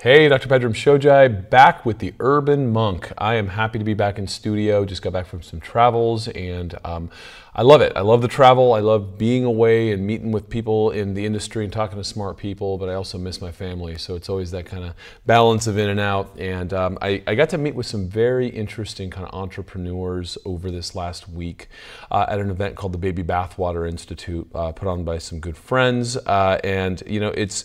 [0.00, 0.48] Hey, Dr.
[0.48, 3.10] Pedram Shojai, back with the Urban Monk.
[3.18, 4.84] I am happy to be back in studio.
[4.84, 7.10] Just got back from some travels, and um,
[7.52, 7.92] I love it.
[7.96, 8.74] I love the travel.
[8.74, 12.36] I love being away and meeting with people in the industry and talking to smart
[12.36, 12.78] people.
[12.78, 14.94] But I also miss my family, so it's always that kind of
[15.26, 16.32] balance of in and out.
[16.38, 20.70] And um, I, I, got to meet with some very interesting kind of entrepreneurs over
[20.70, 21.68] this last week
[22.12, 25.56] uh, at an event called the Baby Bathwater Institute, uh, put on by some good
[25.56, 26.16] friends.
[26.16, 27.64] Uh, and you know, it's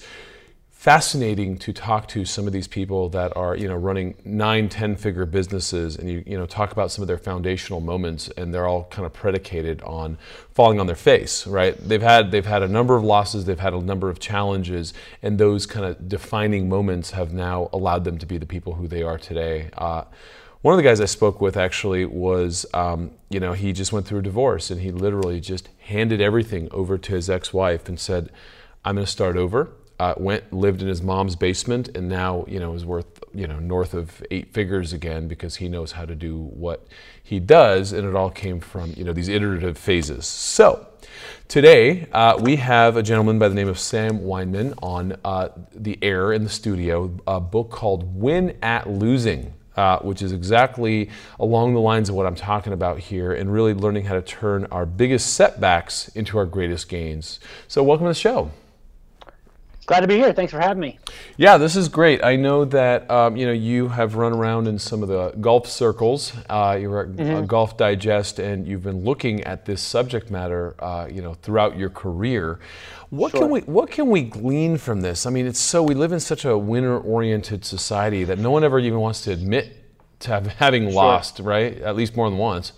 [0.84, 4.98] fascinating to talk to some of these people that are you know running nine ten
[4.98, 8.68] figure businesses and you you know talk about some of their foundational moments and they're
[8.68, 10.18] all kind of predicated on
[10.54, 11.78] falling on their face right?
[11.88, 15.38] They've had they've had a number of losses they've had a number of challenges and
[15.38, 19.04] those kind of defining moments have now allowed them to be the people who they
[19.04, 19.70] are today.
[19.78, 20.04] Uh,
[20.64, 24.06] one of the guys I spoke with actually was, um, you know, he just went
[24.06, 27.98] through a divorce and he literally just handed everything over to his ex wife and
[27.98, 28.30] said,
[28.84, 32.59] I'm going to start over uh, went lived in his mom's basement and now you
[32.59, 36.16] know is worth you know north of eight figures again because he knows how to
[36.16, 36.86] do what
[37.22, 40.88] he does and it all came from you know these iterative phases so
[41.47, 45.97] today uh, we have a gentleman by the name of sam weinman on uh, the
[46.02, 51.73] air in the studio a book called win at losing uh, which is exactly along
[51.73, 54.86] the lines of what I'm talking about here, and really learning how to turn our
[54.86, 57.39] biggest setbacks into our greatest gains.
[57.67, 58.52] So, welcome to the show.
[59.86, 60.31] Glad to be here.
[60.31, 60.98] Thanks for having me.
[61.36, 62.23] Yeah, this is great.
[62.23, 65.67] I know that um, you know you have run around in some of the golf
[65.67, 66.31] circles.
[66.50, 67.45] Uh, you're at mm-hmm.
[67.45, 71.89] Golf Digest, and you've been looking at this subject matter, uh, you know, throughout your
[71.89, 72.59] career.
[73.09, 73.42] What sure.
[73.42, 75.26] can we What can we glean from this?
[75.26, 78.80] I mean, it's so we live in such a winner-oriented society that no one ever
[78.80, 79.76] even wants to admit
[80.22, 80.94] to have, having sure.
[80.94, 81.81] lost, right?
[81.81, 82.72] At least more than once.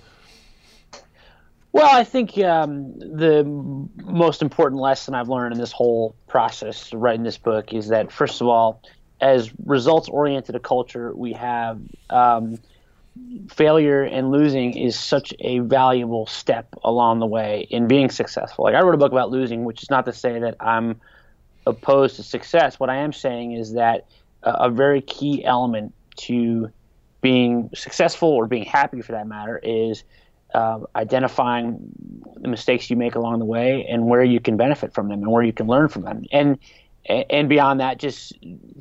[1.76, 3.44] Well, I think um, the
[4.06, 8.39] most important lesson I've learned in this whole process writing this book is that, first
[8.39, 8.82] of all,
[9.20, 12.60] as results oriented a culture we have, um,
[13.49, 18.64] failure and losing is such a valuable step along the way in being successful.
[18.64, 21.02] Like I wrote a book about losing, which is not to say that I'm
[21.67, 22.80] opposed to success.
[22.80, 24.08] What I am saying is that
[24.44, 26.72] a very key element to
[27.20, 30.05] being successful or being happy for that matter is
[30.55, 31.77] uh, identifying
[32.43, 35.32] the mistakes you make along the way and where you can benefit from them and
[35.32, 36.23] where you can learn from them.
[36.32, 36.58] And
[37.08, 38.33] and beyond that, just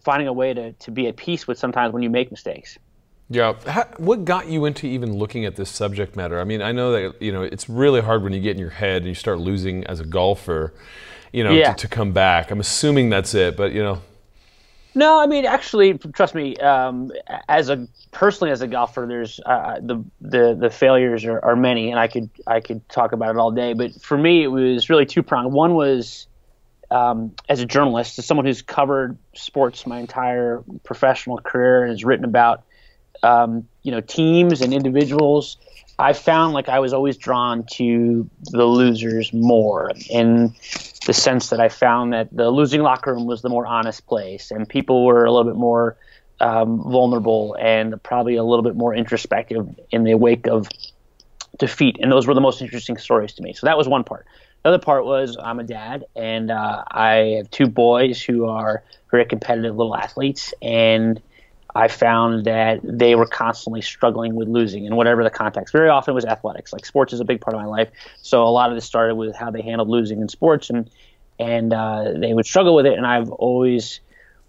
[0.02, 2.78] finding a way to, to be at peace with sometimes when you make mistakes.
[3.28, 3.54] Yeah.
[3.66, 6.40] How, what got you into even looking at this subject matter?
[6.40, 8.70] I mean, I know that, you know, it's really hard when you get in your
[8.70, 10.72] head and you start losing as a golfer,
[11.32, 11.72] you know, yeah.
[11.72, 12.50] to, to come back.
[12.50, 14.00] I'm assuming that's it, but, you know.
[14.94, 16.56] No, I mean, actually, trust me.
[16.56, 17.10] Um,
[17.48, 21.90] as a personally, as a golfer, there's uh, the the the failures are, are many,
[21.90, 23.72] and I could I could talk about it all day.
[23.72, 25.52] But for me, it was really two pronged.
[25.52, 26.28] One was
[26.92, 32.04] um, as a journalist, as someone who's covered sports my entire professional career and has
[32.04, 32.62] written about
[33.24, 35.56] um, you know teams and individuals.
[35.98, 40.54] I found like I was always drawn to the losers more, in
[41.06, 44.50] the sense that I found that the losing locker room was the more honest place,
[44.50, 45.96] and people were a little bit more
[46.40, 50.68] um, vulnerable and probably a little bit more introspective in the wake of
[51.58, 51.98] defeat.
[52.00, 53.52] And those were the most interesting stories to me.
[53.52, 54.26] So that was one part.
[54.62, 58.82] The other part was I'm a dad, and uh, I have two boys who are
[59.10, 61.20] very competitive little athletes, and
[61.74, 65.72] I found that they were constantly struggling with losing in whatever the context.
[65.72, 66.72] Very often it was athletics.
[66.72, 67.88] Like sports is a big part of my life,
[68.22, 70.88] so a lot of this started with how they handled losing in sports, and
[71.38, 72.94] and uh, they would struggle with it.
[72.94, 74.00] And I've always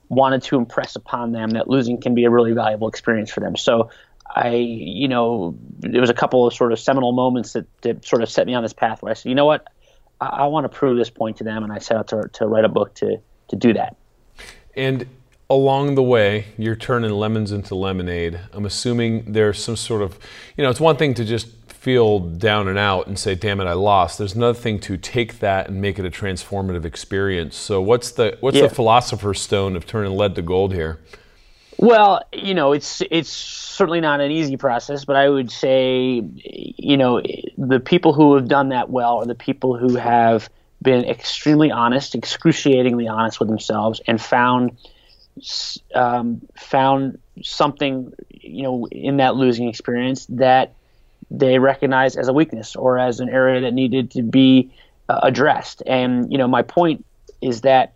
[0.10, 3.56] wanted to impress upon them that losing can be a really valuable experience for them.
[3.56, 3.90] So
[4.28, 8.22] I, you know, there was a couple of sort of seminal moments that, that sort
[8.22, 9.68] of set me on this path where I said, you know what,
[10.22, 12.48] I, I want to prove this point to them, and I set out to to
[12.48, 13.96] write a book to to do that.
[14.76, 15.08] And
[15.50, 18.40] along the way, you're turning lemons into lemonade.
[18.54, 20.18] I'm assuming there's some sort of,
[20.58, 23.66] you know, it's one thing to just feel down and out and say, "Damn it,
[23.66, 27.56] I lost." There's another thing to take that and make it a transformative experience.
[27.56, 28.64] So, what's the what's yeah.
[28.64, 31.00] the philosopher's stone of turning lead to gold here?
[31.78, 36.98] Well, you know, it's it's certainly not an easy process, but I would say, you
[36.98, 37.22] know,
[37.58, 40.50] the people who have done that well are the people who have
[40.82, 44.72] been extremely honest, excruciatingly honest with themselves, and found
[45.94, 50.74] um, found something, you know, in that losing experience that
[51.32, 54.72] they recognize as a weakness or as an area that needed to be
[55.10, 55.84] uh, addressed.
[55.86, 57.06] And you know, my point
[57.42, 57.94] is that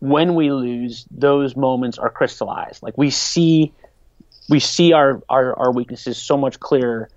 [0.00, 2.82] when we lose, those moments are crystallized.
[2.82, 3.72] Like we see,
[4.48, 7.08] we see our our, our weaknesses so much clearer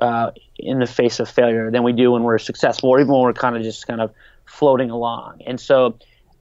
[0.00, 3.22] uh, in the face of failure than we do when we're successful, or even when
[3.22, 4.12] we're kind of just kind of
[4.46, 5.42] floating along.
[5.46, 5.98] And so,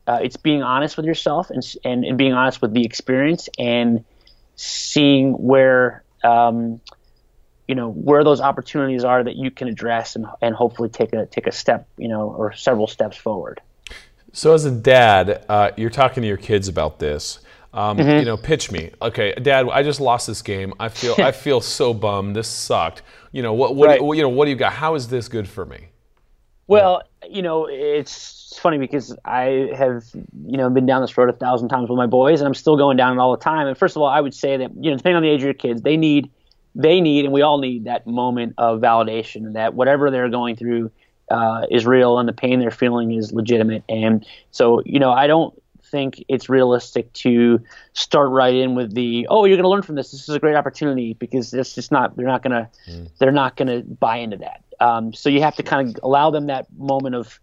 [0.07, 4.03] uh, it's being honest with yourself and, and and being honest with the experience and
[4.55, 6.79] seeing where um,
[7.67, 11.25] you know where those opportunities are that you can address and and hopefully take a
[11.27, 13.61] take a step you know or several steps forward.
[14.33, 17.39] So as a dad, uh, you're talking to your kids about this.
[17.73, 18.19] Um, mm-hmm.
[18.19, 18.91] You know, pitch me.
[19.01, 20.73] Okay, Dad, I just lost this game.
[20.79, 22.35] I feel I feel so bummed.
[22.35, 23.03] This sucked.
[23.31, 23.75] You know what?
[23.75, 24.01] What, right.
[24.01, 24.29] you, you know?
[24.29, 24.73] What do you got?
[24.73, 25.89] How is this good for me?
[26.67, 31.33] Well, you know, it's funny because I have, you know, been down this road a
[31.33, 33.67] thousand times with my boys, and I'm still going down it all the time.
[33.67, 35.45] And first of all, I would say that, you know, depending on the age of
[35.45, 36.29] your kids, they need,
[36.75, 40.91] they need, and we all need that moment of validation that whatever they're going through
[41.29, 43.83] uh, is real and the pain they're feeling is legitimate.
[43.87, 45.53] And so, you know, I don't
[45.83, 47.61] think it's realistic to
[47.93, 50.39] start right in with the oh you're going to learn from this this is a
[50.39, 53.09] great opportunity because it's just not they're not going to mm.
[53.19, 56.29] they're not going to buy into that um, so you have to kind of allow
[56.31, 57.39] them that moment of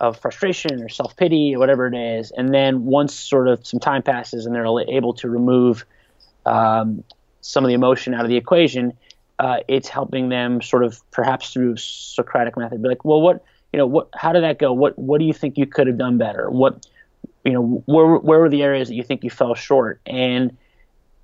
[0.00, 3.78] of frustration or self pity or whatever it is, and then once sort of some
[3.80, 5.84] time passes and they're able to remove
[6.44, 7.04] um,
[7.40, 8.92] some of the emotion out of the equation,
[9.38, 13.78] uh, it's helping them sort of perhaps through Socratic method be like, well, what you
[13.78, 14.72] know, what how did that go?
[14.72, 16.50] What what do you think you could have done better?
[16.50, 16.86] What
[17.44, 20.00] you know, where where were the areas that you think you fell short?
[20.06, 20.56] And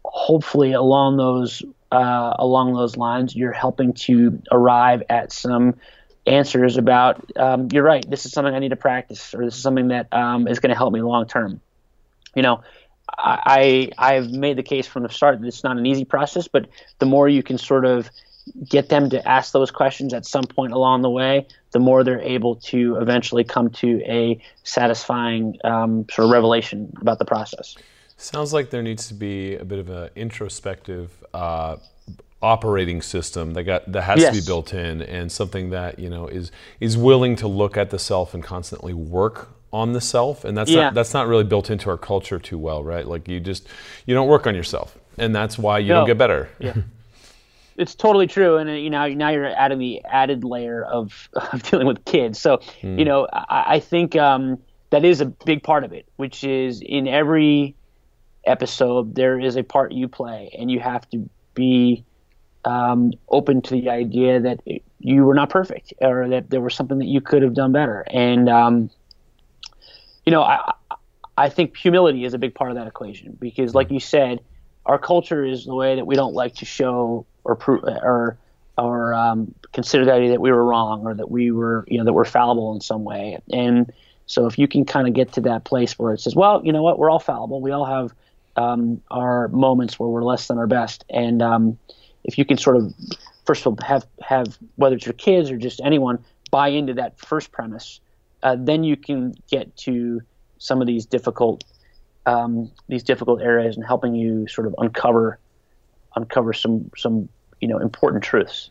[0.05, 5.77] hopefully along those uh, along those lines, you're helping to arrive at some
[6.27, 8.09] answers about um, you're right.
[8.09, 10.71] This is something I need to practice, or this is something that um, is going
[10.71, 11.61] to help me long term.
[12.35, 12.63] You know,
[13.17, 16.69] I I've made the case from the start that it's not an easy process, but
[16.99, 18.11] the more you can sort of
[18.69, 22.21] get them to ask those questions at some point along the way, the more they're
[22.21, 27.77] able to eventually come to a satisfying um, sort of revelation about the process.
[28.21, 31.77] Sounds like there needs to be a bit of an introspective uh,
[32.43, 34.35] operating system that got that has yes.
[34.35, 36.51] to be built in, and something that you know is
[36.81, 40.69] is willing to look at the self and constantly work on the self, and that's
[40.69, 40.85] yeah.
[40.85, 43.07] not that's not really built into our culture too well, right?
[43.07, 43.69] Like you just
[44.05, 45.95] you don't work on yourself, and that's why you no.
[46.01, 46.49] don't get better.
[46.59, 46.75] Yeah.
[47.77, 51.63] it's totally true, and uh, you know now you're adding the added layer of, of
[51.63, 52.41] dealing with kids.
[52.41, 52.99] So mm.
[52.99, 54.59] you know I, I think um,
[54.91, 57.77] that is a big part of it, which is in every
[58.49, 62.05] episode, there is a part you play, and you have to be
[62.65, 64.61] um, open to the idea that
[64.99, 68.05] you were not perfect, or that there was something that you could have done better.
[68.11, 68.91] And um,
[70.27, 70.73] you know, I
[71.39, 74.41] I think humility is a big part of that equation because, like you said,
[74.85, 78.39] our culture is the way that we don't like to show or prove or
[78.77, 82.05] or um, consider the idea that we were wrong or that we were you know
[82.05, 83.39] that we're fallible in some way.
[83.53, 83.93] And
[84.27, 86.73] so, if you can kind of get to that place where it says, well, you
[86.73, 88.13] know what, we're all fallible, we all have
[88.59, 91.05] um, are moments where we're less than our best.
[91.09, 91.79] And um,
[92.25, 92.93] if you can sort of,
[93.47, 96.19] first of all, have have whether it's your kids or just anyone
[96.51, 98.01] buy into that first premise,
[98.43, 100.21] uh, then you can get to
[100.59, 101.63] some of these difficult
[102.27, 105.39] um, these difficult areas and helping you sort of uncover
[106.17, 107.29] uncover some some
[107.61, 108.71] you know important truths.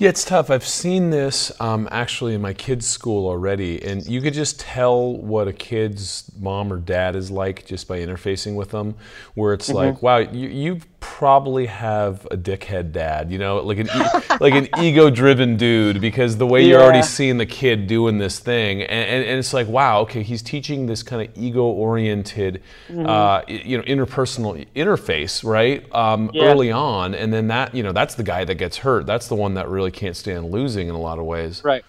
[0.00, 0.48] Yeah, it's tough.
[0.48, 5.14] I've seen this um, actually in my kids' school already, and you could just tell
[5.14, 8.94] what a kid's mom or dad is like just by interfacing with them.
[9.34, 9.76] Where it's mm-hmm.
[9.76, 13.88] like, wow, you, you probably have a dickhead dad, you know, like an
[14.40, 18.82] like an ego-driven dude, because the way you're already seeing the kid doing this thing,
[18.82, 23.06] and, and, and, it's like, wow, okay, he's teaching this kind of ego-oriented, mm-hmm.
[23.06, 26.44] uh, you know, interpersonal interface, right, um, yeah.
[26.44, 29.06] early on, and then that, you know, that's the guy that gets hurt.
[29.06, 31.62] That's the one that really can't stand losing in a lot of ways.
[31.64, 31.84] Right.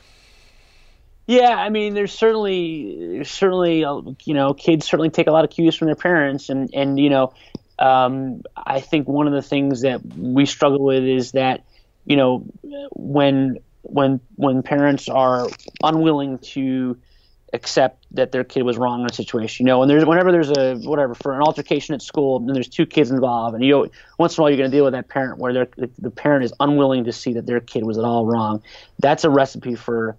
[1.27, 5.51] Yeah, I mean, there's certainly, certainly, uh, you know, kids certainly take a lot of
[5.51, 7.33] cues from their parents, and and you know,
[7.81, 11.65] um, I think one of the things that we struggle with is that
[12.05, 12.45] you know
[12.91, 15.47] when when when parents are
[15.83, 16.97] unwilling to
[17.53, 19.65] accept that their kid was wrong in a situation.
[19.65, 22.69] You know, and there's whenever there's a whatever for an altercation at school, and there's
[22.69, 24.93] two kids involved, and you know, once in a while you're going to deal with
[24.93, 28.03] that parent where the, the parent is unwilling to see that their kid was at
[28.03, 28.61] all wrong.
[28.99, 30.17] That's a recipe for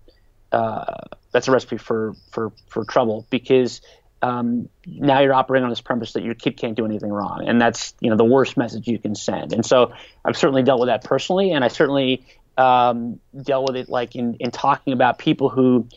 [0.51, 0.85] uh,
[1.31, 3.81] that's a recipe for for for trouble because
[4.23, 7.61] um, now you're operating on this premise that your kid can't do anything wrong, and
[7.61, 9.53] that's you know the worst message you can send.
[9.53, 9.93] And so
[10.25, 12.25] I've certainly dealt with that personally, and I certainly
[12.57, 15.89] um, dealt with it like in, in talking about people who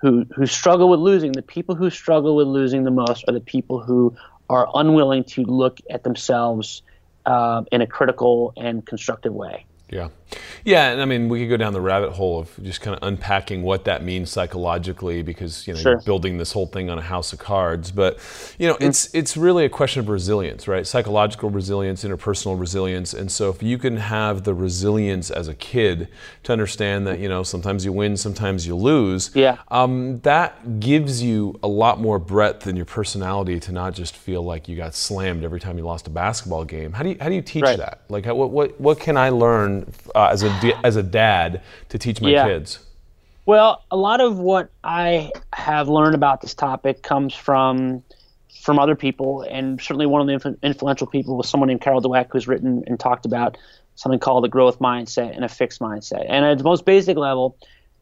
[0.00, 1.32] who who struggle with losing.
[1.32, 4.16] The people who struggle with losing the most are the people who
[4.50, 6.82] are unwilling to look at themselves
[7.26, 9.66] uh, in a critical and constructive way.
[9.90, 10.08] Yeah.
[10.64, 13.02] Yeah, and I mean, we could go down the rabbit hole of just kind of
[13.06, 15.92] unpacking what that means psychologically, because you know sure.
[15.92, 17.90] you're building this whole thing on a house of cards.
[17.90, 18.18] But
[18.58, 18.84] you know, mm-hmm.
[18.84, 20.86] it's it's really a question of resilience, right?
[20.86, 26.08] Psychological resilience, interpersonal resilience, and so if you can have the resilience as a kid
[26.42, 31.22] to understand that you know sometimes you win, sometimes you lose, yeah, um, that gives
[31.22, 34.94] you a lot more breadth in your personality to not just feel like you got
[34.94, 36.92] slammed every time you lost a basketball game.
[36.92, 37.78] How do you how do you teach right.
[37.78, 38.02] that?
[38.10, 39.77] Like, what what what can I learn
[40.14, 42.46] uh, as a as a dad to teach my yeah.
[42.46, 42.80] kids?
[43.46, 48.02] Well, a lot of what I have learned about this topic comes from
[48.60, 52.28] from other people, and certainly one of the influential people was someone named Carol Dweck,
[52.30, 53.56] who's written and talked about
[53.94, 56.26] something called the growth mindset and a fixed mindset.
[56.28, 57.56] And at the most basic level,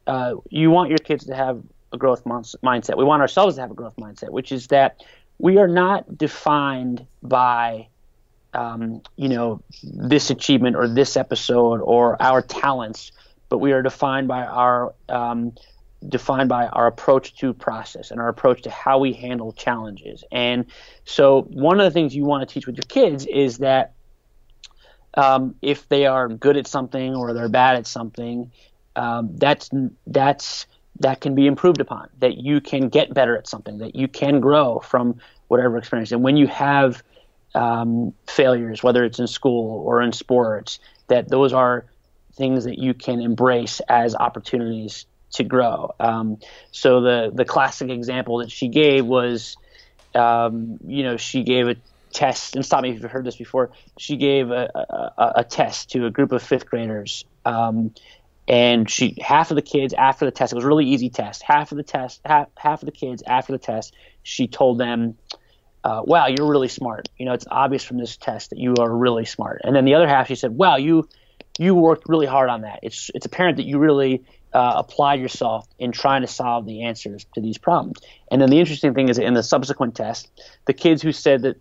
[0.06, 2.96] uh, you want your kids to have a growth mindset.
[2.96, 5.02] We want ourselves to have a growth mindset, which is that
[5.38, 7.88] we are not defined by
[8.54, 13.12] um, you know, this achievement or this episode or our talents,
[13.48, 15.52] but we are defined by our um,
[16.08, 20.24] defined by our approach to process and our approach to how we handle challenges.
[20.30, 20.66] And
[21.04, 23.94] so, one of the things you want to teach with your kids is that
[25.14, 28.50] um, if they are good at something or they're bad at something,
[28.96, 29.70] um, that's
[30.06, 30.66] that's
[31.00, 32.08] that can be improved upon.
[32.18, 33.78] That you can get better at something.
[33.78, 36.12] That you can grow from whatever experience.
[36.12, 37.02] And when you have
[37.54, 41.86] um, failures, whether it's in school or in sports, that those are
[42.34, 45.94] things that you can embrace as opportunities to grow.
[45.98, 46.38] Um,
[46.70, 49.56] so the the classic example that she gave was,
[50.14, 51.76] um, you know, she gave a
[52.12, 53.70] test, and stop me if you've heard this before.
[53.98, 54.70] She gave a,
[55.18, 57.94] a, a test to a group of fifth graders, um,
[58.48, 60.52] and she half of the kids after the test.
[60.52, 61.42] It was a really easy test.
[61.42, 65.16] Half of the test, half half of the kids after the test, she told them
[65.86, 67.08] uh, wow, you're really smart.
[67.16, 69.60] You know, it's obvious from this test that you are really smart.
[69.62, 71.08] And then the other half, she said, wow, you
[71.60, 72.80] you worked really hard on that.
[72.82, 77.24] It's it's apparent that you really uh, applied yourself in trying to solve the answers
[77.36, 78.00] to these problems.
[78.32, 80.28] And then the interesting thing is, in the subsequent test,
[80.64, 81.56] the kids who said that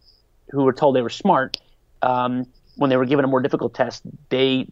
[0.50, 1.58] who were told they were smart,
[2.02, 4.66] um, when they were given a more difficult test, they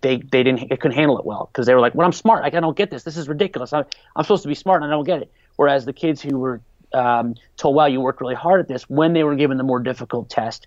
[0.00, 2.44] they they didn't they couldn't handle it well because they were like, "Well, I'm smart.
[2.44, 3.02] I don't get this.
[3.02, 3.74] This is ridiculous.
[3.74, 3.84] I'm,
[4.16, 6.62] I'm supposed to be smart and I don't get it." Whereas the kids who were
[6.92, 9.80] um, told, "Wow, you worked really hard at this." When they were given the more
[9.80, 10.66] difficult test,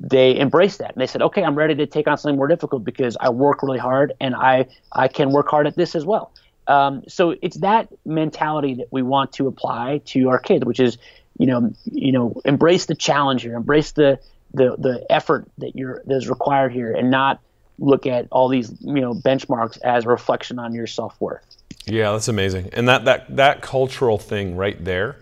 [0.00, 2.84] they embraced that and they said, "Okay, I'm ready to take on something more difficult
[2.84, 6.32] because I work really hard and I I can work hard at this as well."
[6.66, 10.96] Um, so it's that mentality that we want to apply to our kids, which is,
[11.38, 14.18] you know, you know, embrace the challenge here, embrace the
[14.52, 17.40] the the effort that you're that's required here, and not
[17.78, 21.44] look at all these you know benchmarks as reflection on your self worth.
[21.86, 25.16] Yeah, that's amazing, and that that that cultural thing right there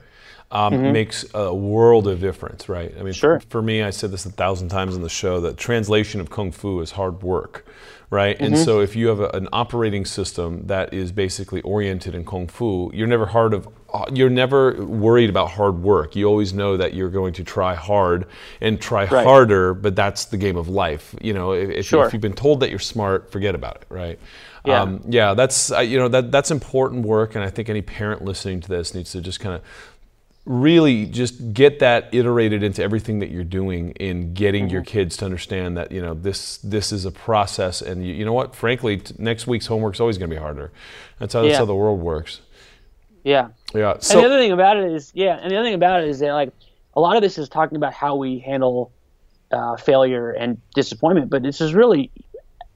[0.52, 0.92] um, mm-hmm.
[0.92, 2.94] makes a world of difference, right?
[2.98, 3.40] I mean, sure.
[3.40, 6.28] for, for, me, I said this a thousand times in the show that translation of
[6.28, 7.66] kung fu is hard work,
[8.10, 8.36] right?
[8.36, 8.54] Mm-hmm.
[8.54, 12.48] And so if you have a, an operating system that is basically oriented in kung
[12.48, 13.66] fu, you're never hard of
[14.12, 16.16] you're never worried about hard work.
[16.16, 18.26] You always know that you're going to try hard
[18.60, 19.24] and try right.
[19.24, 21.14] harder, but that's the game of life.
[21.20, 22.04] You know, if, if, sure.
[22.04, 24.18] you, have been told that you're smart, forget about it, right?
[24.64, 28.22] Yeah, um, yeah, that's you know that that's important work, and I think any parent
[28.22, 29.62] listening to this needs to just kind of
[30.44, 34.72] really just get that iterated into everything that you're doing in getting mm-hmm.
[34.72, 37.80] your kids to understand that you know this this is a process.
[37.80, 38.54] And you, you know what?
[38.54, 40.72] Frankly t- next week's homework's always going to be harder.
[41.18, 41.48] That's how, yeah.
[41.48, 42.40] that's how the world works.
[43.22, 43.48] Yeah.
[43.72, 46.02] Yeah so, and the other thing about it is yeah and the other thing about
[46.02, 46.52] it is that like
[46.94, 48.92] a lot of this is talking about how we handle
[49.52, 52.10] uh, failure and disappointment but this is really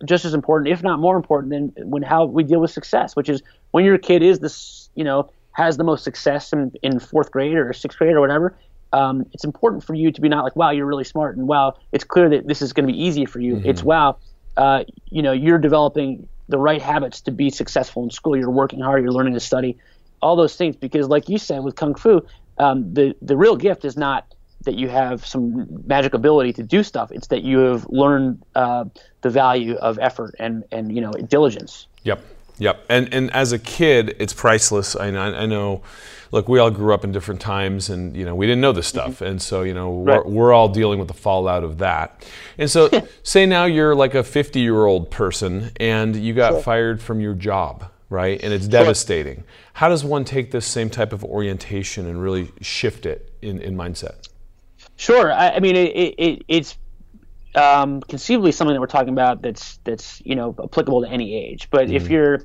[0.04, 3.28] just as important if not more important than when how we deal with success which
[3.28, 3.42] is
[3.72, 7.56] when your kid is this you know has the most success in, in fourth grade
[7.56, 8.54] or sixth grade or whatever,
[8.92, 11.74] um, it's important for you to be not like, wow, you're really smart, and wow,
[11.92, 13.56] it's clear that this is going to be easy for you.
[13.56, 13.70] Mm-hmm.
[13.70, 14.18] It's wow,
[14.58, 18.36] uh, you know, you're developing the right habits to be successful in school.
[18.36, 19.02] You're working hard.
[19.02, 19.78] You're learning to study,
[20.20, 20.76] all those things.
[20.76, 22.26] Because, like you said with kung fu,
[22.58, 24.34] um, the the real gift is not
[24.64, 27.10] that you have some magic ability to do stuff.
[27.12, 28.84] It's that you have learned uh,
[29.22, 31.86] the value of effort and and you know diligence.
[32.02, 32.20] Yep.
[32.58, 34.96] Yep, and and as a kid, it's priceless.
[34.96, 35.82] I, I know,
[36.32, 38.86] look, we all grew up in different times, and you know we didn't know this
[38.86, 39.24] stuff, mm-hmm.
[39.24, 40.26] and so you know we're, right.
[40.26, 42.26] we're all dealing with the fallout of that.
[42.56, 42.90] And so,
[43.22, 46.62] say now you're like a 50 year old person, and you got sure.
[46.62, 48.42] fired from your job, right?
[48.42, 48.72] And it's sure.
[48.72, 49.44] devastating.
[49.74, 53.76] How does one take this same type of orientation and really shift it in, in
[53.76, 54.28] mindset?
[54.96, 55.30] Sure.
[55.30, 56.78] I, I mean, it, it, it's
[57.56, 61.68] um, conceivably something that we're talking about that's that's you know applicable to any age.
[61.70, 61.96] But mm-hmm.
[61.96, 62.40] if you're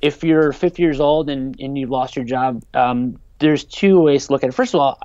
[0.00, 4.26] if you're 50 years old and, and you've lost your job, um, there's two ways
[4.26, 4.52] to look at it.
[4.52, 4.98] First of all,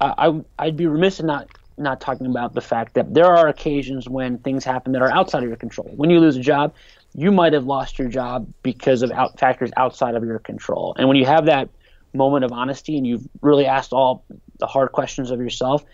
[0.00, 4.08] I, I'd be remiss in not not talking about the fact that there are occasions
[4.08, 5.88] when things happen that are outside of your control.
[5.94, 6.74] When you lose a job,
[7.14, 10.94] you might have lost your job because of out factors outside of your control.
[10.98, 11.68] And when you have that
[12.14, 14.24] moment of honesty and you've really asked all
[14.58, 15.84] the hard questions of yourself,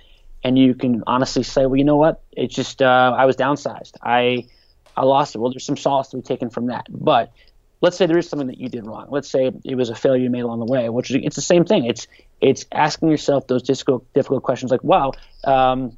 [0.45, 2.23] and you can honestly say, well, you know what?
[2.33, 3.95] It's just uh, I was downsized.
[4.03, 4.47] I
[4.97, 5.39] I lost it.
[5.39, 6.87] Well, there's some solace to be taken from that.
[6.89, 7.33] But
[7.81, 9.09] let's say there is something that you did wrong.
[9.11, 11.43] Let's say it was a failure you made along the way, which is, it's the
[11.43, 11.87] same thing.
[11.87, 12.07] It's
[12.41, 15.13] it's asking yourself those difficult difficult questions like, wow,
[15.45, 15.97] um,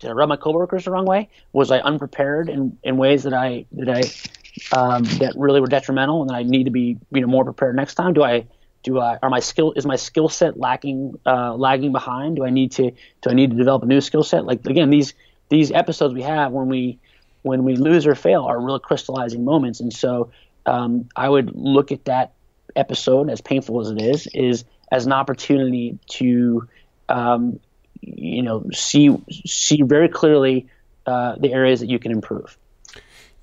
[0.00, 1.30] did I rub my coworkers the wrong way?
[1.52, 6.22] Was I unprepared in, in ways that I that I um, that really were detrimental,
[6.22, 8.14] and that I need to be you know more prepared next time?
[8.14, 8.46] Do I
[8.84, 12.36] do I are my skill is my skill set lacking uh, lagging behind?
[12.36, 14.44] Do I need to do I need to develop a new skill set?
[14.44, 15.14] Like again, these
[15.48, 17.00] these episodes we have when we
[17.42, 20.30] when we lose or fail are real crystallizing moments, and so
[20.66, 22.34] um, I would look at that
[22.76, 26.68] episode, as painful as it is, is as an opportunity to
[27.08, 27.58] um,
[28.00, 30.68] you know see see very clearly
[31.06, 32.56] uh, the areas that you can improve.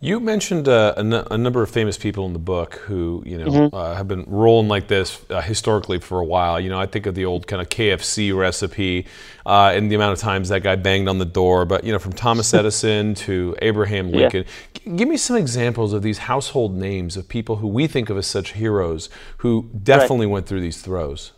[0.03, 3.37] You mentioned uh, a, n- a number of famous people in the book who, you
[3.37, 3.75] know, mm-hmm.
[3.75, 6.59] uh, have been rolling like this uh, historically for a while.
[6.59, 9.05] You know, I think of the old kind of KFC recipe
[9.45, 11.65] uh, and the amount of times that guy banged on the door.
[11.65, 14.81] But you know, from Thomas Edison to Abraham Lincoln, yeah.
[14.85, 18.17] G- give me some examples of these household names of people who we think of
[18.17, 20.33] as such heroes who definitely right.
[20.33, 21.31] went through these throes.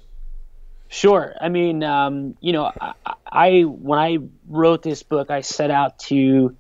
[0.88, 1.36] Sure.
[1.42, 2.94] I mean, um, you know, I,
[3.30, 6.56] I when I wrote this book, I set out to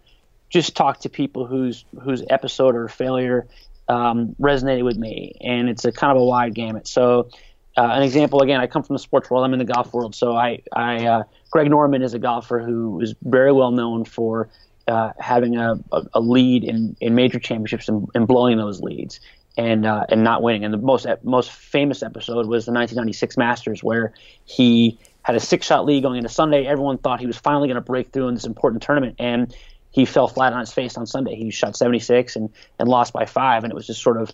[0.53, 3.48] just talk to people whose whose episode or failure
[3.89, 6.88] um, resonated with me, and it's a kind of a wide gamut.
[6.88, 7.29] So,
[7.75, 9.43] uh, an example again, I come from the sports world.
[9.43, 13.01] I'm in the golf world, so I, I uh, Greg Norman is a golfer who
[13.01, 14.50] is very well known for
[14.88, 15.79] uh, having a,
[16.13, 19.22] a, lead in, in major championships and, and blowing those leads
[19.57, 20.65] and uh, and not winning.
[20.65, 24.13] And the most most famous episode was the 1996 Masters, where
[24.45, 26.67] he had a six shot lead going into Sunday.
[26.67, 29.55] Everyone thought he was finally going to break through in this important tournament, and
[29.93, 31.35] he fell flat on his face on Sunday.
[31.35, 34.33] He shot 76 and, and lost by five, and it was just sort of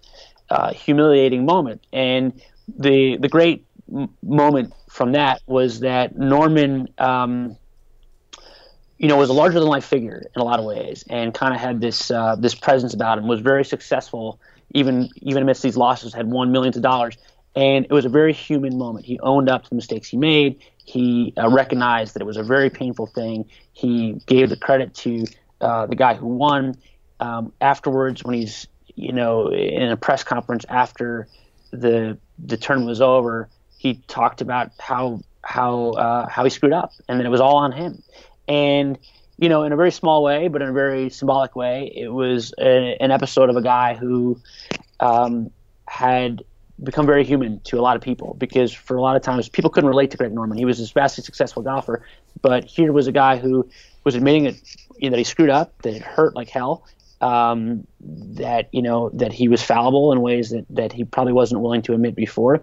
[0.49, 1.85] uh, humiliating moment.
[1.93, 2.41] And
[2.77, 7.57] the the great m- moment from that was that Norman, um,
[8.97, 11.53] you know, was a larger than life figure in a lot of ways, and kind
[11.53, 13.27] of had this uh, this presence about him.
[13.27, 14.39] Was very successful,
[14.73, 17.17] even even amidst these losses, had won millions of dollars.
[17.55, 19.05] And it was a very human moment.
[19.05, 20.61] He owned up to the mistakes he made.
[20.85, 23.49] He uh, recognized that it was a very painful thing.
[23.73, 25.25] He gave the credit to
[25.61, 26.77] uh, the guy who won,
[27.19, 31.27] um, afterwards when he's you know in a press conference after
[31.71, 36.91] the the tournament was over, he talked about how how uh, how he screwed up
[37.07, 38.01] and that it was all on him.
[38.47, 38.97] And
[39.37, 42.53] you know, in a very small way, but in a very symbolic way, it was
[42.59, 44.39] a, an episode of a guy who
[44.99, 45.49] um,
[45.87, 46.43] had
[46.83, 49.69] become very human to a lot of people because for a lot of times people
[49.69, 50.57] couldn't relate to Greg Norman.
[50.57, 52.05] He was this vastly successful golfer,
[52.41, 53.69] but here was a guy who
[54.03, 54.55] was admitting that
[54.97, 56.85] you know, that he screwed up, that it hurt like hell,
[57.21, 61.61] um, that you know that he was fallible in ways that, that he probably wasn't
[61.61, 62.61] willing to admit before.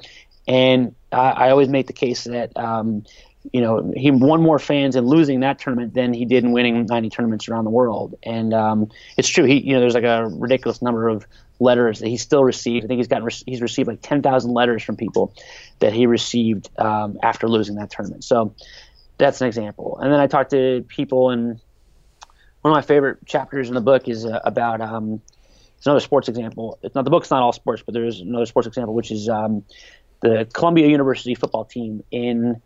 [0.49, 3.05] And I, I always make the case that um,
[3.53, 6.87] you know he won more fans in losing that tournament than he did in winning
[6.87, 8.15] 90 tournaments around the world.
[8.23, 9.45] And um, it's true.
[9.45, 11.27] He you know there's like a ridiculous number of
[11.59, 12.85] letters that he still received.
[12.85, 15.35] I think he's gotten he's received like 10,000 letters from people
[15.79, 18.25] that he received um, after losing that tournament.
[18.25, 18.55] So
[19.19, 19.99] that's an example.
[20.01, 21.61] And then I talked to people and
[22.63, 25.21] one of my favorite chapters in the book is uh, about um,
[25.77, 26.79] it's another sports example.
[26.83, 29.63] It's not the book's not all sports, but there's another sports example, which is um,
[30.21, 32.61] the Columbia University football team in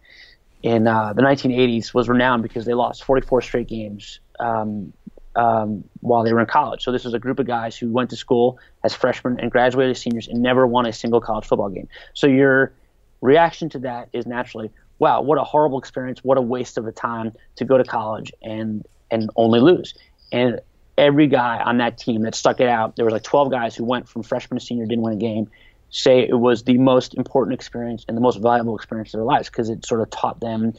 [0.62, 4.92] in uh, the 1980s was renowned because they lost 44 straight games um,
[5.37, 6.83] um, while they were in college.
[6.83, 9.93] So this was a group of guys who went to school as freshmen and graduated
[9.93, 11.88] as seniors and never won a single college football game.
[12.14, 12.73] So your
[13.21, 16.21] reaction to that is naturally, wow, what a horrible experience!
[16.23, 19.95] What a waste of a time to go to college and and only lose.
[20.33, 20.61] And
[20.97, 23.85] every guy on that team that stuck it out, there was like 12 guys who
[23.85, 25.51] went from freshman to senior, didn't win a game,
[25.90, 29.49] say it was the most important experience and the most valuable experience of their lives
[29.49, 30.75] because it sort of taught them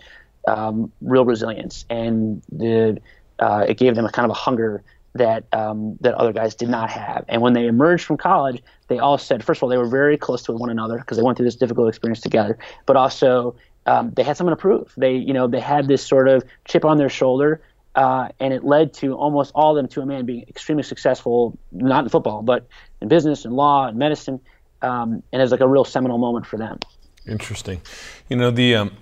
[0.47, 2.99] um, real resilience and the
[3.41, 6.69] uh, it gave them a kind of a hunger that um, that other guys did
[6.69, 7.25] not have.
[7.27, 10.17] And when they emerged from college, they all said, first of all, they were very
[10.17, 14.11] close to one another because they went through this difficult experience together, but also um,
[14.15, 14.93] they had something to prove.
[14.95, 17.61] They, you know, they had this sort of chip on their shoulder
[17.95, 21.57] uh, and it led to almost all of them to a man being extremely successful,
[21.71, 22.67] not in football, but
[23.01, 24.39] in business and law and medicine.
[24.81, 26.79] Um, and it's like a real seminal moment for them.
[27.27, 27.81] Interesting.
[28.29, 28.97] You know, the um,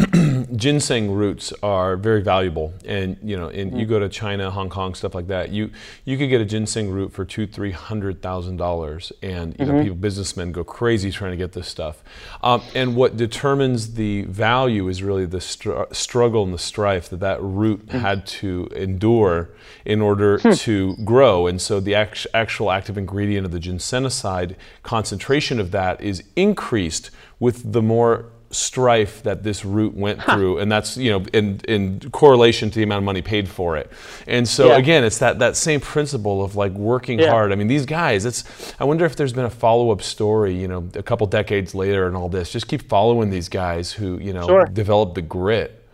[0.55, 4.93] ginseng roots are very valuable, and you know, and you go to China, Hong Kong,
[4.93, 5.51] stuff like that.
[5.51, 5.71] You
[6.03, 9.81] you could get a ginseng root for two, three hundred thousand dollars, and you know,
[9.81, 12.03] people, businessmen go crazy trying to get this stuff.
[12.43, 17.21] Um, and what determines the value is really the str- struggle and the strife that
[17.21, 19.49] that root had to endure
[19.85, 21.47] in order to grow.
[21.47, 27.11] And so, the act- actual active ingredient of the ginsenoside concentration of that is increased
[27.39, 31.99] with the more strife that this root went through and that's you know in, in
[32.09, 33.91] correlation to the amount of money paid for it
[34.25, 34.77] and so Yeah.
[34.77, 37.29] again it's that that same principle of like working Yeah.
[37.29, 38.43] hard i mean these guys it's
[38.79, 42.15] i wonder if there's been a follow-up story you know a couple decades later and
[42.17, 44.65] all this just keep following these guys who you know Sure.
[44.65, 45.85] develop the grit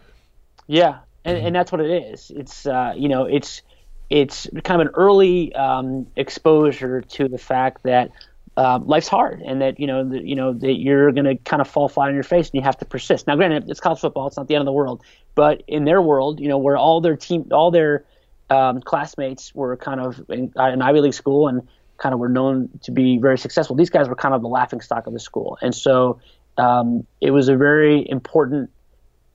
[0.67, 2.31] Yeah, and, and that's what it is.
[2.34, 3.63] It's uh, you know it's
[4.10, 8.12] it's kind of an early um, exposure to the fact that
[8.58, 11.62] uh, life's hard and that you know that, you know that you're going to kind
[11.62, 13.28] of fall flat on your face and you have to persist.
[13.28, 15.02] Now, granted, it's college football; it's not the end of the world.
[15.36, 18.06] But in their world, you know, where all their team, all their
[18.50, 22.70] um, classmates were kind of in an Ivy League school and kind of were known
[22.84, 23.76] to be very successful.
[23.76, 26.22] These guys were kind of the laughing stock of the school, and so
[26.58, 28.70] um, it was a very important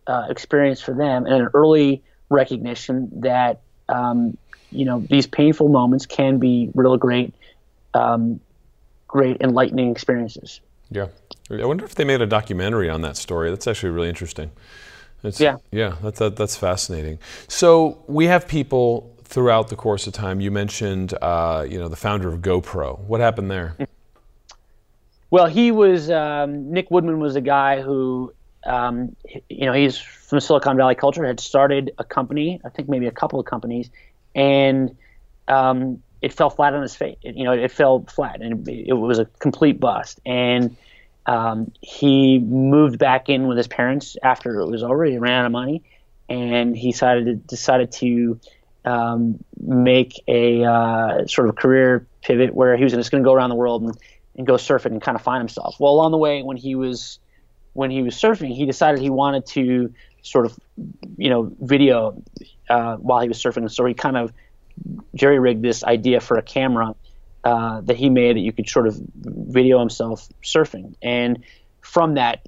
[0.06, 4.38] uh, experience for them and an early recognition that um,
[4.70, 7.34] you know these painful moments can be real great
[7.92, 8.40] um,
[9.10, 10.60] great enlightening experiences.
[10.88, 11.08] Yeah.
[11.50, 13.50] I wonder if they made a documentary on that story.
[13.50, 14.52] That's actually really interesting.
[15.24, 15.56] It's, Yeah.
[15.72, 17.18] yeah that's that, that's fascinating.
[17.48, 20.40] So we have people throughout the course of time.
[20.40, 23.00] You mentioned uh, you know the founder of gopro.
[23.00, 23.76] What happened there?
[25.30, 28.32] Well he was um, nick woodman was a guy who
[28.64, 29.16] um,
[29.48, 33.10] you know he's from silicon valley culture had started a company i think maybe a
[33.10, 33.90] couple of companies
[34.34, 34.96] and
[35.48, 38.88] um, it fell flat on his face It- you know it fell flat and it,
[38.88, 40.76] it was a complete bust and
[41.26, 44.80] um, he moved back in with his parents after it was.
[44.80, 45.82] He ran out of money,
[46.28, 48.40] and he decided to, decided to
[48.84, 53.32] um, make a uh, sort of career pivot where he was just going to go
[53.32, 53.96] around the world and,
[54.36, 55.76] and go surfing and kind of find himself.
[55.78, 57.18] Well, along the way, when he was
[57.74, 60.58] when he was surfing, he decided he wanted to sort of
[61.16, 62.20] you know video
[62.68, 63.70] uh, while he was surfing.
[63.70, 64.32] So he kind of
[65.14, 66.94] jerry rigged this idea for a camera
[67.44, 70.94] uh, that he made that you could sort of video himself surfing.
[71.02, 71.44] And
[71.80, 72.46] from that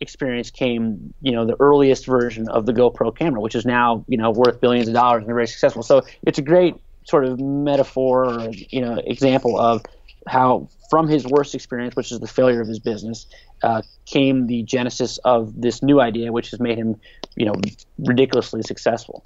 [0.00, 4.18] experience came, you know, the earliest version of the GoPro camera, which is now, you
[4.18, 5.82] know, worth billions of dollars and very successful.
[5.82, 9.82] So it's a great sort of metaphor or, you know, example of
[10.26, 13.26] how from his worst experience, which is the failure of his business,
[13.62, 16.96] uh, came the genesis of this new idea, which has made him,
[17.36, 17.54] you know,
[17.98, 19.24] ridiculously successful.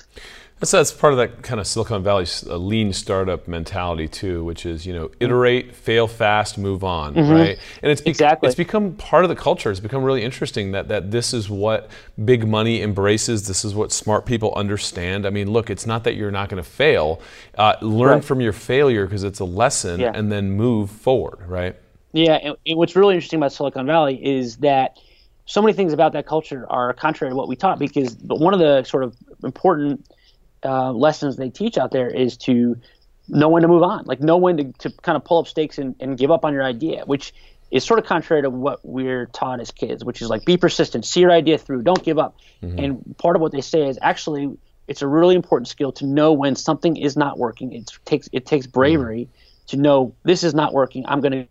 [0.60, 4.66] That's, that's part of that kind of Silicon Valley uh, lean startup mentality too, which
[4.66, 7.56] is you know iterate, fail fast, move on, right?
[7.80, 8.48] And it's Exactly.
[8.48, 9.70] it's become part of the culture.
[9.70, 11.88] It's become really interesting that that this is what
[12.24, 13.46] big money embraces.
[13.46, 15.26] This is what smart people understand.
[15.26, 17.20] I mean, look, it's not that you're not going to fail.
[17.56, 18.24] Uh, learn Right.
[18.24, 20.10] from your failure because it's a lesson, Yeah.
[20.12, 21.76] and then move forward, right?
[22.12, 24.98] Yeah, and, and what's really interesting about Silicon Valley is that
[25.48, 27.78] so many things about that culture are contrary to what we taught.
[27.78, 30.06] Because but one of the sort of important
[30.62, 32.76] uh, lessons they teach out there is to
[33.28, 35.78] know when to move on, like know when to, to kind of pull up stakes
[35.78, 37.32] and, and give up on your idea, which
[37.70, 41.06] is sort of contrary to what we're taught as kids, which is like be persistent,
[41.06, 42.36] see your idea through, don't give up.
[42.78, 44.54] And part of what they say is actually
[44.86, 47.72] it's a really important skill to know when something is not working.
[47.72, 49.28] It takes it takes bravery
[49.68, 51.06] to know this is not working.
[51.08, 51.48] I'm going to and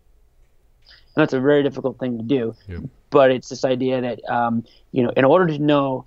[1.16, 2.54] that's a very difficult thing to do.
[2.68, 2.82] Yep.
[3.10, 6.04] But it's this idea that um, you know, in order to know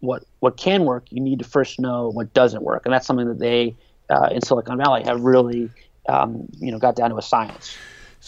[0.00, 3.28] what what can work, you need to first know what doesn't work, and that's something
[3.28, 3.76] that they
[4.10, 5.70] uh, in Silicon Valley have really
[6.08, 7.76] um, you know got down to a science.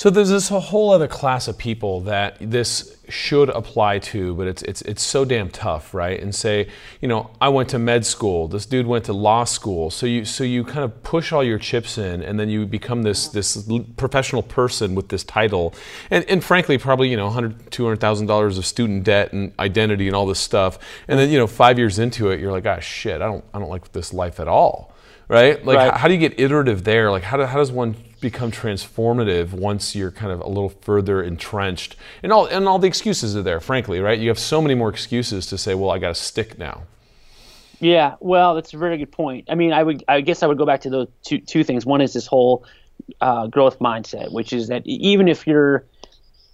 [0.00, 4.62] So there's this whole other class of people that this should apply to, but it's
[4.62, 6.18] it's it's so damn tough, right?
[6.18, 6.68] And say,
[7.02, 8.48] you know, I went to med school.
[8.48, 9.90] This dude went to law school.
[9.90, 13.02] So you so you kind of push all your chips in, and then you become
[13.02, 15.74] this this professional person with this title,
[16.10, 19.52] and and frankly, probably you know, hundred two hundred thousand dollars of student debt and
[19.58, 22.64] identity and all this stuff, and then you know, five years into it, you're like,
[22.64, 24.94] ah, shit, I don't I don't like this life at all
[25.28, 25.64] right?
[25.64, 25.92] Like, Right.
[25.92, 27.12] How, how do you get iterative there?
[27.12, 31.22] Like, how, do, how does one become transformative once you're kind of a little further
[31.22, 31.96] entrenched?
[32.22, 34.18] And all and all the excuses are there, frankly, right?
[34.18, 36.83] You have so many more excuses to say, well, I got to stick now.
[37.80, 39.46] Yeah, well, that's a very good point.
[39.48, 41.87] I mean, I would, I guess, I would go back to those two two things.
[41.87, 42.64] One is this whole
[43.20, 45.87] uh, growth mindset, which is that even if you're,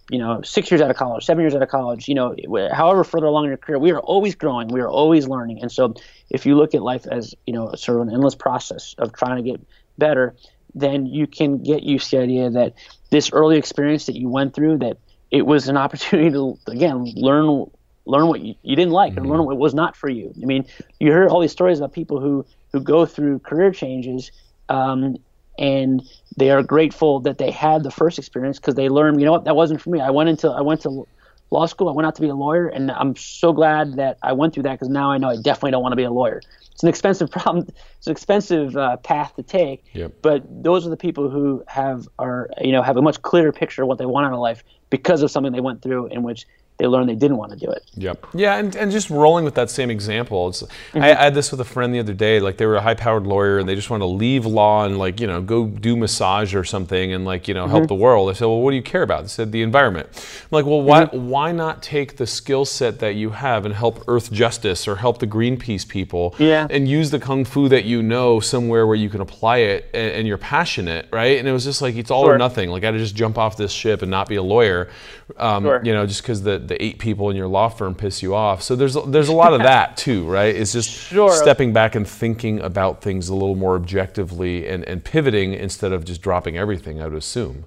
[0.09, 2.37] you know, six years out of college, seven years out of college, you know,
[2.73, 5.73] however further along in your career, we are always growing, we are always learning, and
[5.73, 5.95] so
[6.31, 9.43] if you look at life as you know, sort of an endless process of trying
[9.43, 9.61] to get
[9.99, 10.37] better,
[10.77, 12.75] then you can get used to the idea that
[13.11, 14.99] this early experience that you went through, that
[15.31, 17.65] it was an opportunity to again learn
[18.09, 19.23] learn what you, you didn't like, mm-hmm.
[19.23, 20.33] and learn what was not for you.
[20.41, 20.65] I mean,
[21.01, 24.31] you hear all these stories about people who who go through career changes,
[24.69, 25.17] um,
[25.59, 26.03] and
[26.37, 29.45] they are grateful that they had the first experience because they learned, you know what,
[29.45, 30.01] that wasn't for me.
[30.01, 31.07] I went into I went to
[31.51, 31.89] law school.
[31.89, 34.65] I went out to be a lawyer, and I'm so glad that I went through
[34.65, 36.41] that because now I know I definitely don't want to be a lawyer.
[36.73, 37.67] It's an expensive problem.
[37.99, 39.85] It's an expensive uh, path to take.
[39.93, 40.15] Yep.
[40.23, 43.83] But those are the people who have are you know have a much clearer picture
[43.83, 46.47] of what they want out of life because of something they went through in which
[46.79, 47.85] they learned they didn't want to do it.
[47.95, 48.27] Yep.
[48.35, 50.49] Yeah, and, and just rolling with that same example.
[50.49, 50.99] It's, mm-hmm.
[50.99, 52.39] I, I, had this with a friend the other day.
[52.39, 55.19] Like they were a high-powered lawyer and they just wanted to leave law and like
[55.19, 57.77] you know go do massage or something and like you know mm-hmm.
[57.77, 58.29] help the world.
[58.29, 59.23] I said, well, what do you care about?
[59.23, 60.09] They said the environment.
[60.15, 61.29] I'm like, well, why mm-hmm.
[61.29, 65.19] why not take the skill set that you have and help Earth Justice or help
[65.19, 66.35] the Greenpeace people?
[66.39, 66.67] Yeah.
[66.69, 70.13] And use the kung fu that you know somewhere where you can apply it and,
[70.13, 71.39] and you're passionate, right?
[71.39, 72.35] And it was just like it's all sure.
[72.35, 72.69] or nothing.
[72.69, 74.91] Like I had to just jump off this ship and not be a lawyer,
[75.39, 75.81] um, sure.
[75.83, 78.63] you know, just because the the eight people in your law firm piss you off.
[78.63, 80.55] So there's there's a lot of that too, right?
[80.55, 81.33] It's just sure.
[81.33, 86.05] stepping back and thinking about things a little more objectively and, and pivoting instead of
[86.05, 87.01] just dropping everything.
[87.01, 87.65] I would assume.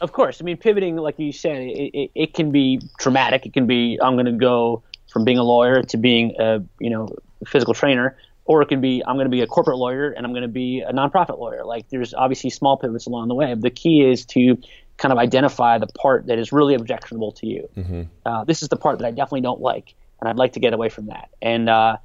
[0.00, 3.46] Of course, I mean pivoting, like you said, it, it, it can be traumatic.
[3.46, 6.90] It can be I'm going to go from being a lawyer to being a you
[6.90, 7.08] know
[7.46, 10.32] physical trainer, or it can be I'm going to be a corporate lawyer and I'm
[10.32, 11.64] going to be a nonprofit lawyer.
[11.64, 13.54] Like there's obviously small pivots along the way.
[13.54, 14.58] The key is to
[14.98, 17.68] kind of identify the part that is really objectionable to you.
[17.76, 18.02] Mm-hmm.
[18.26, 20.74] Uh, this is the part that I definitely don't like, and I'd like to get
[20.74, 21.30] away from that.
[21.40, 21.96] And uh,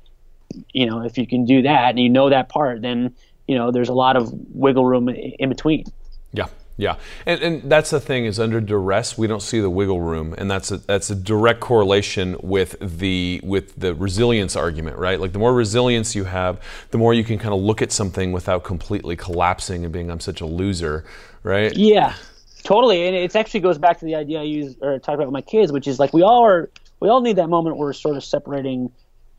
[0.71, 3.15] you know, if you can do that and you know that part, then
[3.47, 5.85] you know there's a lot of wiggle room in between.
[6.31, 6.47] Yeah.
[6.75, 6.95] Yeah,
[7.27, 10.49] and, and that's the thing is under duress we don't see the wiggle room, and
[10.49, 15.19] that's a, that's a direct correlation with the with the resilience argument, right?
[15.19, 18.31] Like the more resilience you have, the more you can kind of look at something
[18.31, 21.05] without completely collapsing and being I'm such a loser,
[21.43, 21.71] right?
[21.77, 22.15] Yeah,
[22.63, 25.33] Totally, and it actually goes back to the idea I use or talk about with
[25.33, 26.69] my kids, which is like we all are,
[27.01, 28.91] we all need that moment where we're sort of separating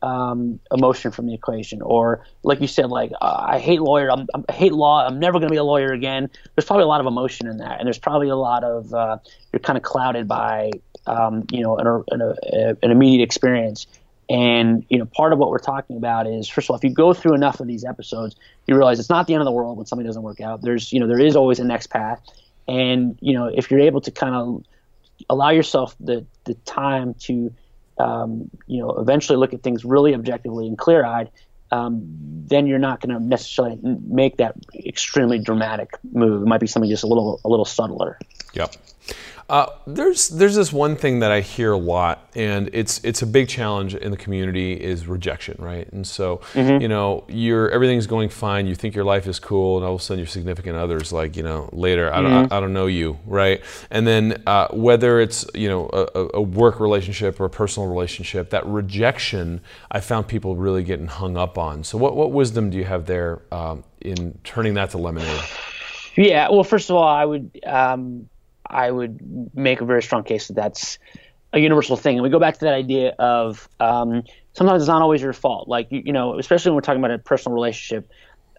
[0.03, 4.27] um, emotion from the equation, or like you said, like uh, I hate lawyer, I'm,
[4.47, 6.29] i hate law, I'm never going to be a lawyer again.
[6.55, 9.17] There's probably a lot of emotion in that, and there's probably a lot of uh,
[9.51, 10.71] you're kind of clouded by
[11.07, 13.87] um, you know an, an, an immediate experience.
[14.29, 16.89] And you know, part of what we're talking about is, first of all, if you
[16.91, 18.35] go through enough of these episodes,
[18.67, 20.61] you realize it's not the end of the world when something doesn't work out.
[20.61, 22.21] There's, you know, there is always a next path,
[22.67, 24.63] and you know if you're able to kind of
[25.29, 27.53] allow yourself the the time to
[27.97, 31.29] um, you know eventually look at things really objectively and clear eyed,
[31.71, 32.01] um,
[32.47, 36.41] then you're not going to necessarily make that extremely dramatic move.
[36.41, 38.19] It might be something just a little a little subtler.
[38.53, 38.75] Yep.
[39.47, 43.27] Uh, there's there's this one thing that I hear a lot, and it's it's a
[43.27, 45.87] big challenge in the community is rejection, right?
[45.91, 46.81] And so mm-hmm.
[46.81, 50.01] you know you're everything's going fine, you think your life is cool, and all of
[50.01, 52.53] a sudden your significant others like you know later I don't mm-hmm.
[52.53, 53.61] I, I, don't know you, right?
[53.91, 58.49] And then uh, whether it's you know a, a, work relationship or a personal relationship,
[58.49, 61.83] that rejection I found people really getting hung up on.
[61.83, 65.43] So what what wisdom do you have there um, in turning that to lemonade?
[66.15, 67.59] Yeah, well, first of all, I would.
[67.63, 68.27] Um,
[68.67, 70.97] I would make a very strong case that that's
[71.53, 72.17] a universal thing.
[72.17, 74.23] And we go back to that idea of um,
[74.53, 75.67] sometimes it's not always your fault.
[75.67, 78.09] Like you, you, know, especially when we're talking about a personal relationship.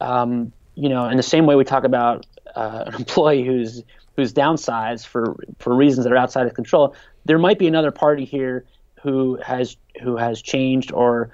[0.01, 3.83] Um, you know, in the same way we talk about uh, an employee who's
[4.17, 8.25] who's downsized for for reasons that are outside of control, there might be another party
[8.25, 8.65] here
[9.03, 11.31] who has who has changed or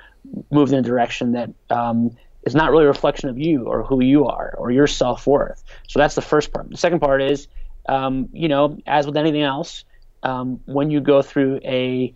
[0.51, 2.11] moved in a direction that um,
[2.45, 5.63] is not really a reflection of you or who you are or your self worth.
[5.89, 6.71] So that's the first part.
[6.71, 7.49] The second part is
[7.87, 9.85] um, you know, as with anything else,
[10.23, 12.15] um, when you go through a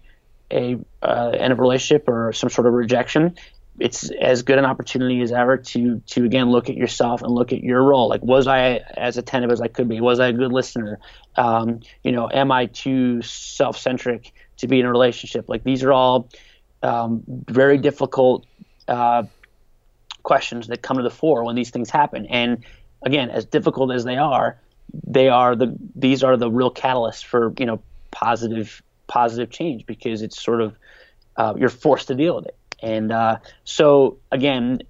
[0.50, 3.37] a uh, end of relationship or some sort of rejection,
[3.79, 7.52] it's as good an opportunity as ever to to again look at yourself and look
[7.52, 8.09] at your role.
[8.09, 10.00] Like, was I as attentive as I could be?
[10.00, 11.00] Was I a good listener?
[11.37, 15.48] Um, you know, am I too self centric to be in a relationship?
[15.48, 16.29] Like, these are all
[16.83, 18.46] um, very difficult
[18.88, 19.24] uh,
[20.22, 22.26] questions that come to the fore when these things happen.
[22.26, 22.64] And
[23.02, 24.59] again, as difficult as they are,
[24.92, 30.22] they are the these are the real catalysts for you know positive positive change because
[30.22, 30.77] it's sort of
[31.37, 32.57] uh, you're forced to deal with it.
[32.83, 34.81] And uh, so again,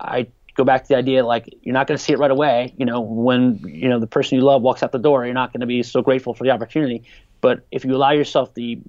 [0.00, 2.74] I go back to the idea like you're not going to see it right away.
[2.76, 5.52] You know, when you know the person you love walks out the door, you're not
[5.52, 7.04] going to be so grateful for the opportunity.
[7.40, 8.80] But if you allow yourself the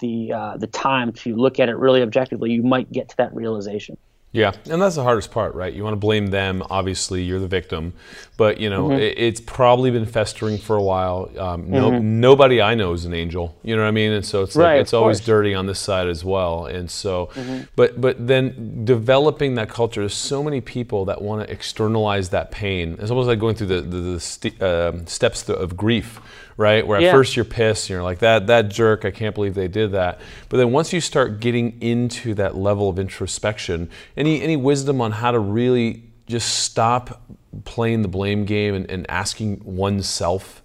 [0.00, 3.34] the uh, the time to look at it really objectively, you might get to that
[3.34, 3.96] realization.
[4.34, 5.72] Yeah, and that's the hardest part, right?
[5.72, 6.64] You want to blame them.
[6.68, 7.92] Obviously, you're the victim,
[8.36, 8.98] but you know mm-hmm.
[8.98, 11.30] it, it's probably been festering for a while.
[11.38, 12.18] Um, no, mm-hmm.
[12.18, 13.56] nobody I know is an angel.
[13.62, 14.10] You know what I mean?
[14.10, 16.66] And so it's right, like it's always dirty on this side as well.
[16.66, 17.66] And so, mm-hmm.
[17.76, 20.00] but but then developing that culture.
[20.00, 22.96] There's so many people that want to externalize that pain.
[22.98, 26.20] It's almost like going through the the, the st- uh, steps of grief
[26.56, 26.86] right?
[26.86, 27.12] Where at Yeah.
[27.12, 30.20] first you're pissed, you're like that that jerk, I can't believe they did that.
[30.48, 35.12] But then once you start getting into that level of introspection, any any wisdom on
[35.12, 37.22] how to really just stop
[37.64, 40.62] playing the blame game and, and asking oneself,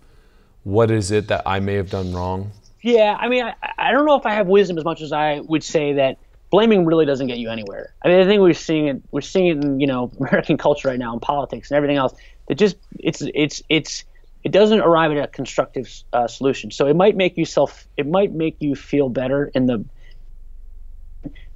[0.63, 2.51] what is it that I may have done wrong?
[2.81, 5.41] Yeah, I mean, I, I don't know if I have wisdom as much as I
[5.41, 6.17] would say that
[6.49, 7.93] blaming really doesn't get you anywhere.
[8.03, 9.01] I mean, I think we're seeing it.
[9.11, 12.13] We're seeing it in you know American culture right now, in politics and everything else.
[12.47, 14.05] That just it's it's it's
[14.43, 16.71] it doesn't arrive at a constructive uh, solution.
[16.71, 17.87] So it might make you self.
[17.97, 19.85] It might make you feel better in the.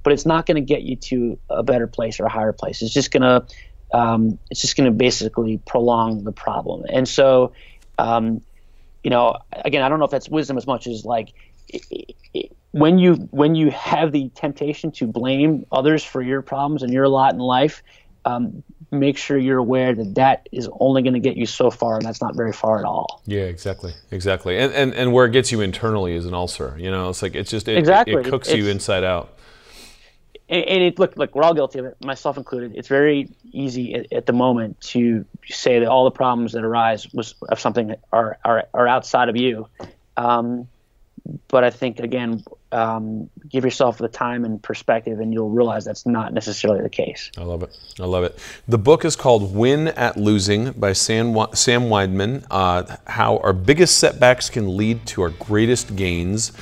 [0.02, 2.82] But it's not going to get you to a better place or a higher place.
[2.82, 3.46] It's just going to,
[3.96, 6.84] um, it's just going to basically prolong the problem.
[6.92, 7.54] And so,
[7.98, 8.42] um,
[9.02, 11.32] you know, again, I don't know if that's wisdom as much as like
[11.68, 16.82] it, it, when you when you have the temptation to blame others for your problems
[16.82, 17.82] and your lot in life,
[18.24, 18.62] um,
[18.94, 22.04] make sure you're aware that that is only going to get you so far, and
[22.04, 23.22] that's not very far at all.
[23.26, 24.58] Yeah, exactly, exactly.
[24.58, 26.74] And and, and where it gets you internally is an ulcer.
[26.78, 28.14] You know, it's like it's just it, Exactly.
[28.14, 29.36] it, cooks you inside out.
[30.48, 33.94] and, and it look look we're all guilty of it myself included it's very easy
[33.94, 37.86] at, at the moment to say that all the problems that arise was of something
[37.86, 39.66] that are are, are outside of you
[40.18, 40.68] um,
[41.48, 46.06] but I think again um, give yourself the time and perspective and you'll realize that's
[46.06, 47.76] not necessarily the case I love it.
[48.00, 48.38] I love it.
[48.66, 52.44] The book is called Win at Losing by Sam, Sam Weinman.
[52.50, 56.52] Uh, how our biggest setbacks can lead to our greatest gains.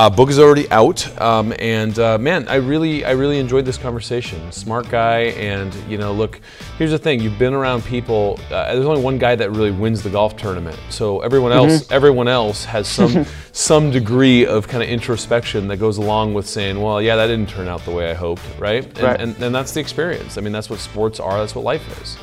[0.00, 3.76] Uh, book is already out, um, and uh, man, I really, I really enjoyed this
[3.76, 4.50] conversation.
[4.52, 6.40] Smart guy, and you know, look,
[6.78, 8.38] here's the thing: you've been around people.
[8.50, 12.28] Uh, there's only one guy that really wins the golf tournament, so everyone else, everyone
[12.28, 17.00] else has some some degree of kind of introspection that goes along with saying, well,
[17.00, 18.84] yeah, that didn't turn out the way I hoped, right?
[18.84, 19.20] And, Right.
[19.20, 20.38] and and that's the experience.
[20.38, 21.38] I mean, that's what sports are.
[21.38, 22.16] That's what life is.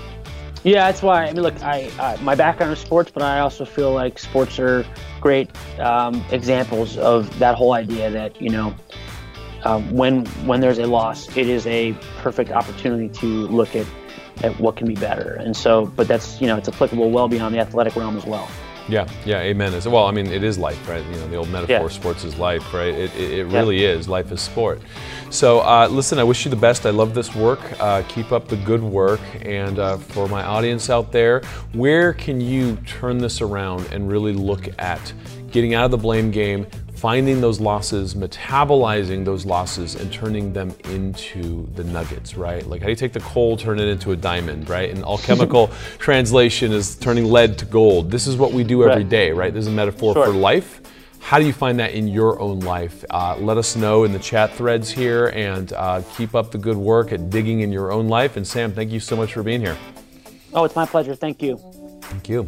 [0.63, 1.26] Yeah, that's why.
[1.26, 4.60] I mean, look, I uh, my background is sports, but I also feel like sports
[4.60, 4.86] are
[5.21, 8.76] great um, examples of that whole idea that you know,
[9.63, 13.86] um, when when there's a loss, it is a perfect opportunity to look at
[14.43, 15.34] at what can be better.
[15.39, 18.50] And so, but that's you know, it's applicable well beyond the athletic realm as well.
[18.89, 19.73] Yeah, yeah, amen.
[19.73, 21.04] As well, I mean, it is life, right?
[21.06, 21.88] You know, the old metaphor, Yeah.
[21.89, 22.93] sports is life, right?
[22.93, 24.08] It, it, it really is.
[24.08, 24.82] Life is sport.
[25.30, 26.86] So, uh, listen, I wish you the best.
[26.86, 27.60] I love this work.
[27.82, 29.19] Uh, keep up the good work.
[29.41, 31.41] And uh, for my audience out there,
[31.73, 35.12] where can you turn this around and really look at
[35.52, 36.65] getting out of the blame game,
[36.97, 42.65] finding those losses, metabolizing those losses, and turning them into the nuggets, right?
[42.65, 44.89] Like, how do you take the coal, turn it into a diamond, right?
[44.89, 45.67] And alchemical
[45.99, 48.10] translation is turning lead to gold.
[48.10, 49.53] This is what we do every day, right?
[49.53, 50.25] This is a metaphor Sure.
[50.25, 50.81] for life.
[51.19, 53.05] How do you find that in your own life?
[53.12, 56.77] Uh, let us know in the chat threads here and uh, keep up the good
[56.77, 58.38] work at digging in your own life.
[58.38, 59.77] And Sam, thank you so much for being here.
[60.51, 61.13] Oh, it's my pleasure.
[61.13, 61.57] Thank you.
[62.01, 62.47] Thank you.